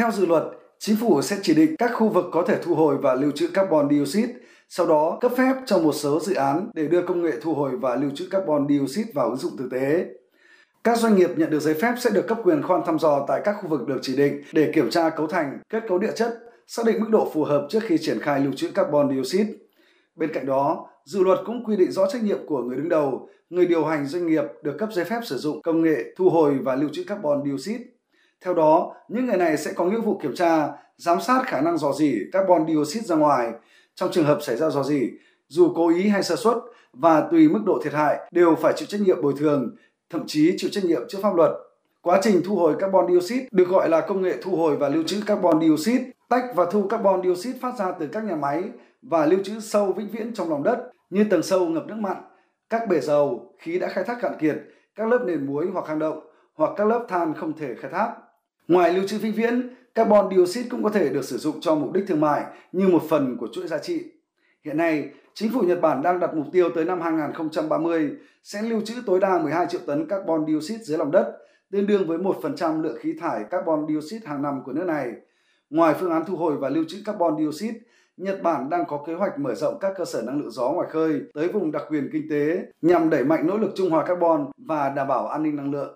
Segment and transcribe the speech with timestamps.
[0.00, 0.42] Theo dự luật,
[0.78, 3.48] chính phủ sẽ chỉ định các khu vực có thể thu hồi và lưu trữ
[3.54, 4.32] carbon dioxide,
[4.68, 7.70] sau đó cấp phép cho một số dự án để đưa công nghệ thu hồi
[7.76, 10.06] và lưu trữ carbon dioxide vào ứng dụng thực tế.
[10.84, 13.40] Các doanh nghiệp nhận được giấy phép sẽ được cấp quyền khoan thăm dò tại
[13.44, 16.38] các khu vực được chỉ định để kiểm tra cấu thành, kết cấu địa chất,
[16.66, 19.52] xác định mức độ phù hợp trước khi triển khai lưu trữ carbon dioxide.
[20.16, 23.28] Bên cạnh đó, dự luật cũng quy định rõ trách nhiệm của người đứng đầu,
[23.50, 26.58] người điều hành doanh nghiệp được cấp giấy phép sử dụng công nghệ thu hồi
[26.62, 27.84] và lưu trữ carbon dioxide.
[28.44, 31.78] Theo đó, những người này sẽ có nghĩa vụ kiểm tra, giám sát khả năng
[31.78, 33.50] dò dỉ carbon dioxide ra ngoài.
[33.94, 35.10] Trong trường hợp xảy ra dò dỉ,
[35.48, 36.56] dù cố ý hay sơ suất
[36.92, 39.76] và tùy mức độ thiệt hại đều phải chịu trách nhiệm bồi thường,
[40.10, 41.50] thậm chí chịu trách nhiệm trước pháp luật.
[42.02, 45.02] Quá trình thu hồi carbon dioxide được gọi là công nghệ thu hồi và lưu
[45.06, 48.62] trữ carbon dioxide, tách và thu carbon dioxide phát ra từ các nhà máy
[49.02, 52.16] và lưu trữ sâu vĩnh viễn trong lòng đất như tầng sâu ngập nước mặn,
[52.70, 54.56] các bể dầu, khí đã khai thác cạn kiệt,
[54.94, 56.20] các lớp nền muối hoặc hang động
[56.54, 58.12] hoặc các lớp than không thể khai thác.
[58.70, 61.92] Ngoài lưu trữ vĩnh viễn, carbon dioxide cũng có thể được sử dụng cho mục
[61.92, 64.04] đích thương mại như một phần của chuỗi giá trị.
[64.64, 68.10] Hiện nay, chính phủ Nhật Bản đang đặt mục tiêu tới năm 2030
[68.42, 71.38] sẽ lưu trữ tối đa 12 triệu tấn carbon dioxide dưới lòng đất,
[71.72, 75.12] tương đương với 1% lượng khí thải carbon dioxide hàng năm của nước này.
[75.70, 77.78] Ngoài phương án thu hồi và lưu trữ carbon dioxide,
[78.16, 80.88] Nhật Bản đang có kế hoạch mở rộng các cơ sở năng lượng gió ngoài
[80.90, 84.50] khơi tới vùng đặc quyền kinh tế nhằm đẩy mạnh nỗ lực trung hòa carbon
[84.66, 85.88] và đảm bảo an ninh năng lượng.